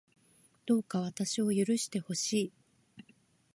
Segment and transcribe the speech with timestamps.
[0.65, 2.53] どうか私を許してほしい